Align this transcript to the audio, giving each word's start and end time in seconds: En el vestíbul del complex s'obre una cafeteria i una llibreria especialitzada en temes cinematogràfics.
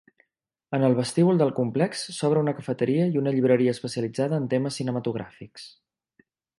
En 0.77 0.85
el 0.87 0.95
vestíbul 0.99 1.41
del 1.41 1.51
complex 1.59 2.01
s'obre 2.17 2.41
una 2.45 2.55
cafeteria 2.61 3.07
i 3.13 3.21
una 3.23 3.35
llibreria 3.39 3.77
especialitzada 3.77 4.43
en 4.43 4.51
temes 4.57 4.81
cinematogràfics. 4.83 5.69